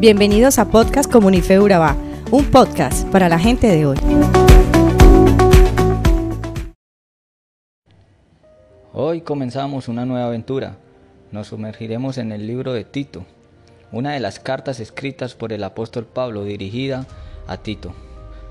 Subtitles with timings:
[0.00, 1.94] Bienvenidos a Podcast Comunife Urabá,
[2.30, 3.98] un podcast para la gente de hoy.
[8.94, 10.78] Hoy comenzamos una nueva aventura.
[11.32, 13.26] Nos sumergiremos en el libro de Tito,
[13.92, 17.06] una de las cartas escritas por el apóstol Pablo dirigida
[17.46, 17.92] a Tito.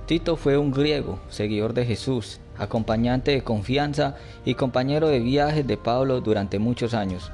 [0.05, 5.77] Tito fue un griego, seguidor de Jesús, acompañante de confianza y compañero de viajes de
[5.77, 7.31] Pablo durante muchos años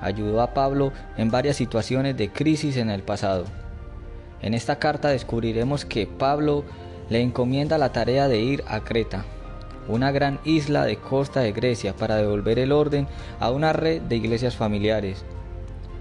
[0.00, 3.44] ayudó a Pablo en varias situaciones de crisis en el pasado.
[4.42, 6.64] En esta carta descubriremos que Pablo
[7.08, 9.24] le encomienda la tarea de ir a Creta,
[9.88, 13.06] una gran isla de costa de Grecia, para devolver el orden
[13.40, 15.24] a una red de iglesias familiares.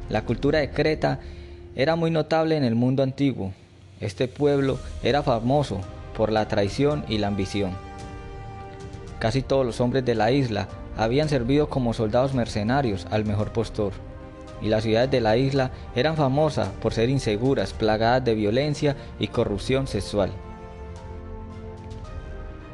[0.09, 1.19] La cultura de Creta
[1.75, 3.53] era muy notable en el mundo antiguo.
[3.99, 5.81] Este pueblo era famoso
[6.15, 7.71] por la traición y la ambición.
[9.19, 10.67] Casi todos los hombres de la isla
[10.99, 13.93] habían servido como soldados mercenarios al mejor postor,
[14.61, 19.29] y las ciudades de la isla eran famosas por ser inseguras, plagadas de violencia y
[19.29, 20.29] corrupción sexual.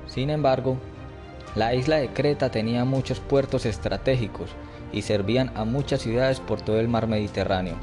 [0.07, 0.77] Sin embargo,
[1.53, 4.49] la isla de Creta tenía muchos puertos estratégicos
[4.91, 7.75] y servían a muchas ciudades por todo el mar Mediterráneo.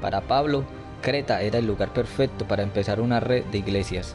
[0.00, 0.62] Para Pablo,
[1.02, 4.14] Creta era el lugar perfecto para empezar una red de iglesias.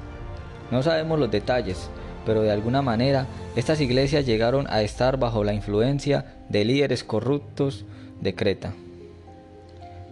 [0.72, 1.90] No sabemos los detalles,
[2.26, 7.86] pero de alguna manera estas iglesias llegaron a estar bajo la influencia de líderes corruptos
[8.22, 8.74] de Creta.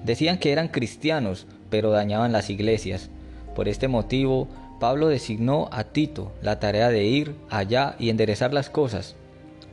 [0.03, 3.09] Decían que eran cristianos, pero dañaban las iglesias.
[3.55, 4.47] Por este motivo,
[4.79, 9.15] Pablo designó a Tito la tarea de ir allá y enderezar las cosas.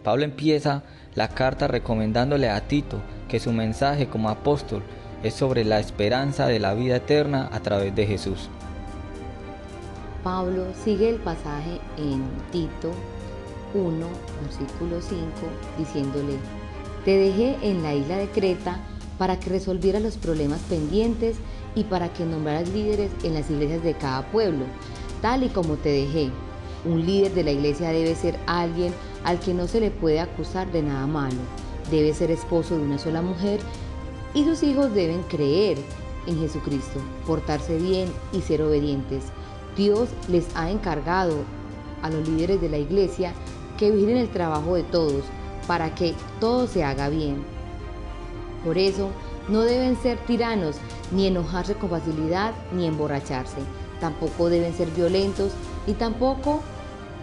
[0.03, 0.83] Pablo empieza
[1.15, 4.83] la carta recomendándole a Tito que su mensaje como apóstol
[5.23, 8.51] es sobre la esperanza de la vida eterna a través de Jesús.
[10.27, 12.91] Pablo sigue el pasaje en Tito
[13.75, 14.07] 1,
[14.43, 15.23] versículo 5,
[15.79, 16.37] diciéndole,
[17.05, 18.81] Te dejé en la isla de Creta
[19.19, 21.37] para que resolvieras los problemas pendientes
[21.77, 24.65] y para que nombraras líderes en las iglesias de cada pueblo,
[25.23, 26.33] tal y como te dejé.
[26.85, 30.73] Un líder de la iglesia debe ser alguien al que no se le puede acusar
[30.73, 31.39] de nada malo.
[31.89, 33.61] Debe ser esposo de una sola mujer
[34.35, 35.79] y sus hijos deben creer
[36.27, 39.23] en Jesucristo, portarse bien y ser obedientes.
[39.77, 41.37] Dios les ha encargado
[42.03, 43.33] a los líderes de la iglesia
[43.79, 45.25] que vigilen el trabajo de todos
[45.67, 47.45] para que todo se haga bien.
[48.65, 49.11] Por eso,
[49.49, 50.77] no deben ser tiranos,
[51.13, 53.59] ni enojarse con facilidad, ni emborracharse.
[54.01, 55.53] Tampoco deben ser violentos
[55.87, 56.61] y tampoco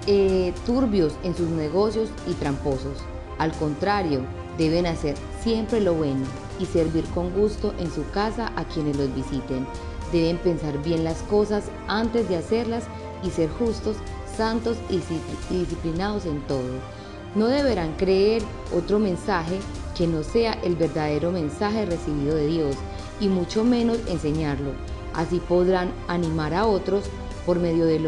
[0.08, 2.98] eh, turbios en sus negocios y tramposos.
[3.40, 4.22] Al contrario,
[4.58, 6.26] deben hacer siempre lo bueno
[6.60, 9.66] y servir con gusto en su casa a quienes los visiten
[10.14, 12.84] Deben pensar bien las cosas antes de hacerlas
[13.24, 13.98] y ser justos,
[14.38, 15.02] santos y
[15.54, 16.80] disciplinados en todo.
[17.36, 18.44] No deberán creer
[18.78, 19.58] otro mensaje
[19.98, 22.76] que no sea el verdadero mensaje recibido de Dios
[23.20, 24.72] y mucho menos enseñarlo.
[25.16, 27.06] Así podrán animar a otros
[27.48, 28.00] por medio de,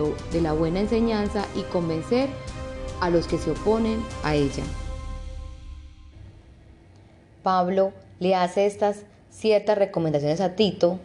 [0.42, 2.30] la buena enseñanza y convencer
[3.02, 4.64] a los que se oponen a ella.
[7.42, 9.02] Pablo le hace estas
[9.32, 11.00] ciertas recomendaciones a Tito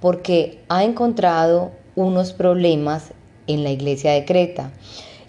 [0.00, 3.12] porque ha encontrado unos problemas
[3.46, 4.70] en la iglesia de Creta.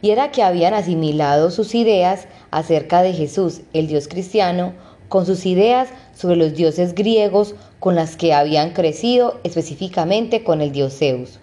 [0.01, 4.73] Y era que habían asimilado sus ideas acerca de Jesús, el Dios cristiano,
[5.09, 10.71] con sus ideas sobre los dioses griegos con las que habían crecido, específicamente con el
[10.71, 11.39] dios Zeus.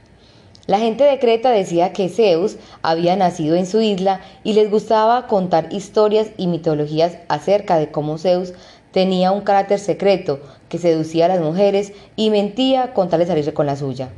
[0.67, 5.27] La gente de Creta decía que Zeus había nacido en su isla y les gustaba
[5.27, 8.55] contar historias y mitologías acerca de cómo Zeus
[8.94, 10.38] tenía un carácter secreto
[10.69, 14.10] que seducía a las mujeres y mentía con tal de salirse con la suya.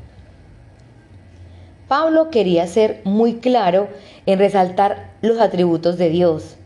[1.88, 3.88] Pablo quería ser muy claro
[4.26, 6.56] en resaltar los atributos de Dios,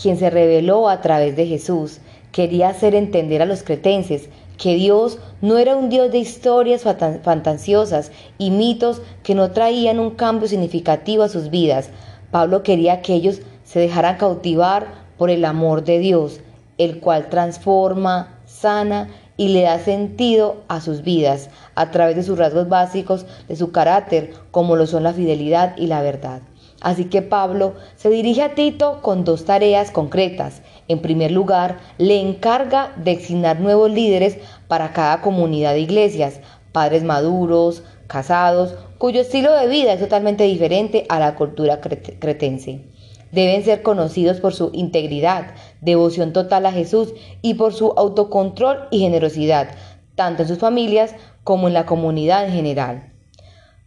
[0.00, 1.98] quien se reveló a través de Jesús.
[2.32, 6.84] Quería hacer entender a los cretenses que Dios no era un Dios de historias
[7.22, 11.90] fantasiosas y mitos que no traían un cambio significativo a sus vidas.
[12.30, 14.86] Pablo quería que ellos se dejaran cautivar
[15.18, 16.40] por el amor de Dios,
[16.78, 22.38] el cual transforma, sana y le da sentido a sus vidas a través de sus
[22.38, 26.42] rasgos básicos de su carácter, como lo son la fidelidad y la verdad.
[26.80, 30.62] Así que Pablo se dirige a Tito con dos tareas concretas.
[30.86, 34.38] En primer lugar, le encarga de designar nuevos líderes
[34.68, 36.40] para cada comunidad de iglesias,
[36.72, 42.84] padres maduros, casados, cuyo estilo de vida es totalmente diferente a la cultura cretense.
[43.32, 49.00] Deben ser conocidos por su integridad, devoción total a Jesús y por su autocontrol y
[49.00, 49.68] generosidad,
[50.14, 51.14] tanto en sus familias
[51.44, 53.12] como en la comunidad en general.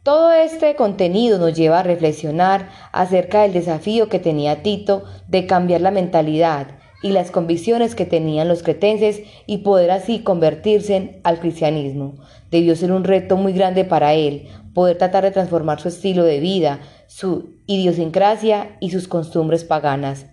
[0.03, 5.81] Todo este contenido nos lleva a reflexionar acerca del desafío que tenía Tito de cambiar
[5.81, 12.15] la mentalidad y las convicciones que tenían los cretenses y poder así convertirse al cristianismo.
[12.49, 16.39] Debió ser un reto muy grande para él, poder tratar de transformar su estilo de
[16.39, 16.79] vida,
[17.11, 20.27] su idiosincrasia y sus costumbres paganas.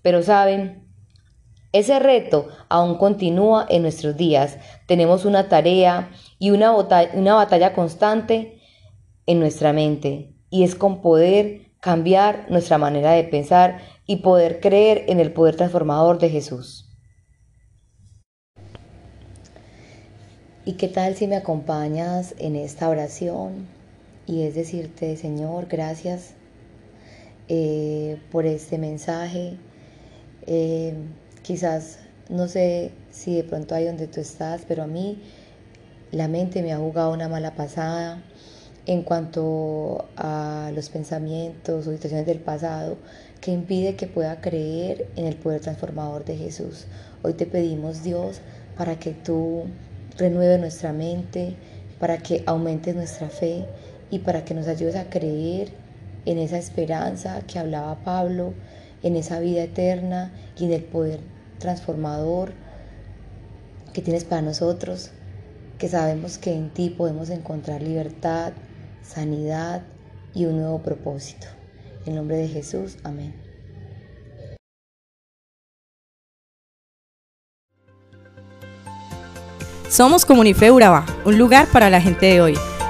[0.00, 0.88] Pero saben,
[1.72, 4.56] ese reto aún continúa en nuestros días.
[4.86, 8.58] Tenemos una tarea y una, batalla constante
[9.26, 15.04] en nuestra mente y es con poder cambiar nuestra manera de pensar y poder creer
[15.08, 16.90] en el poder transformador de Jesús.
[20.64, 23.83] ¿Y qué tal si me acompañas en esta oración?
[24.26, 26.34] Y es decirte, Señor, gracias
[27.48, 29.58] eh, por este mensaje.
[30.46, 30.94] Eh,
[31.42, 31.98] quizás
[32.30, 35.20] no sé si de pronto hay donde tú estás, pero a mí
[36.10, 38.22] la mente me ha jugado una mala pasada
[38.86, 42.96] en cuanto a los pensamientos o situaciones del pasado
[43.40, 46.86] que impide que pueda creer en el poder transformador de Jesús.
[47.22, 48.40] Hoy te pedimos, Dios,
[48.76, 49.64] para que tú
[50.16, 51.56] renueves nuestra mente,
[51.98, 53.66] para que aumentes nuestra fe
[54.14, 55.72] y para que nos ayudes a creer
[56.24, 58.54] en esa esperanza que hablaba Pablo,
[59.02, 61.18] en esa vida eterna y en el poder
[61.58, 62.52] transformador
[63.92, 65.10] que tienes para nosotros,
[65.78, 68.52] que sabemos que en ti podemos encontrar libertad,
[69.02, 69.82] sanidad
[70.32, 71.48] y un nuevo propósito.
[72.06, 73.34] En nombre de Jesús, amén.
[79.88, 82.73] Somos Comunife Urabá, un lugar para la gente de hoy.